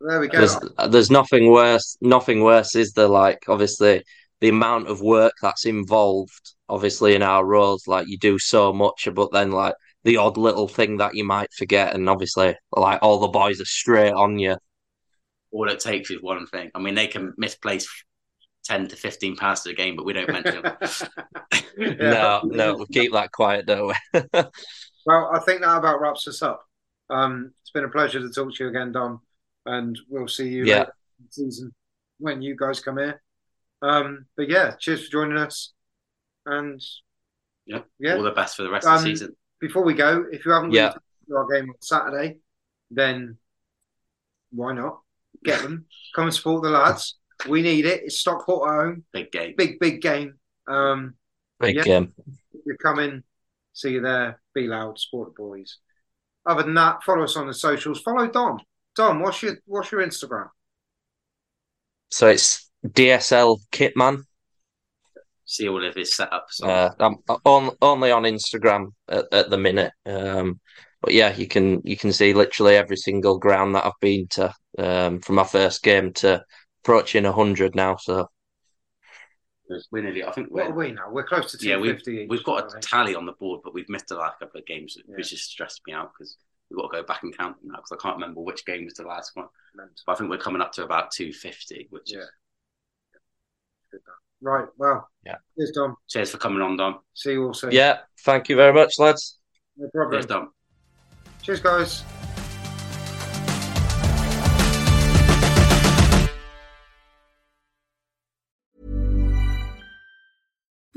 [0.00, 0.38] There we go.
[0.38, 0.56] There's
[0.90, 1.96] there's nothing worse.
[2.00, 4.02] Nothing worse is the like obviously
[4.40, 6.54] the amount of work that's involved.
[6.68, 9.74] Obviously in our roles, like you do so much, but then like
[10.04, 13.64] the odd little thing that you might forget, and obviously like all the boys are
[13.64, 14.56] straight on you.
[15.52, 16.70] all it takes is one thing.
[16.74, 17.88] I mean, they can misplace
[18.64, 20.76] ten to fifteen passes a game, but we don't mention them.
[21.78, 24.20] No, no, we'll keep that quiet, don't we?
[25.06, 26.64] Well, I think that about wraps us up.
[27.10, 29.20] Um, it's been a pleasure to talk to you again, Dom,
[29.66, 30.78] and we'll see you Yeah.
[30.80, 30.92] later
[31.30, 31.74] season
[32.18, 33.22] when you guys come here.
[33.82, 35.72] Um, but yeah, cheers for joining us.
[36.46, 36.80] And
[37.66, 37.82] Yeah.
[37.98, 38.14] Yeah.
[38.16, 39.36] All the best for the rest of Um, the season.
[39.60, 40.92] before we go, if you haven't Yeah.
[40.92, 42.38] been to our game on Saturday,
[42.90, 43.38] then
[44.50, 45.02] why not
[45.44, 45.86] get them?
[46.14, 47.18] Come and support the lads.
[47.48, 48.04] We need it.
[48.04, 49.04] It's Stockport at home.
[49.12, 49.54] Big game.
[49.56, 50.38] Big, big game.
[50.66, 51.16] Um,
[51.60, 51.82] Big Yeah.
[51.84, 52.14] game.
[52.54, 53.22] if you're coming.
[53.72, 54.40] see you there.
[54.54, 55.78] Be loud, support the boys.
[56.46, 58.00] Other than that, follow us on the socials.
[58.00, 58.58] Follow Dom.
[58.96, 60.48] Dom, what's your what's your Instagram?
[62.10, 64.22] So it's DSL Kitman.
[65.44, 66.62] See all of his setups.
[66.62, 69.92] on- Uh, I'm on, only on Instagram at, at the minute.
[70.04, 70.60] Um,
[71.02, 74.52] but yeah, you can you can see literally every single ground that I've been to
[74.78, 76.42] um, from my first game to
[76.82, 77.96] approaching hundred now.
[77.96, 78.28] So
[79.92, 80.24] we're nearly.
[80.24, 80.64] I think we're.
[80.64, 81.10] are we now?
[81.10, 82.26] We're close to yeah, we've fifty.
[82.28, 84.66] we've got a a tally on the board, but we've missed the last couple of
[84.66, 85.16] games, Yeah.
[85.16, 86.36] which has stressed me out because
[86.70, 88.84] we've got to go back and count them now because I can't remember which game
[88.84, 89.46] was the last one.
[90.06, 92.20] But I think we're coming up to about two fifty, which Yeah.
[93.92, 94.00] is
[94.42, 94.66] Right.
[94.76, 95.08] Well.
[95.24, 95.36] Yeah.
[95.56, 95.96] Cheers, Dom.
[96.08, 97.00] cheers for coming on, Dom.
[97.14, 97.72] See you all soon.
[97.72, 99.38] yeah, thank you very much, lads.
[99.76, 100.12] No problem.
[100.12, 100.52] Cheers, Dom.
[101.42, 102.15] Cheers, guys.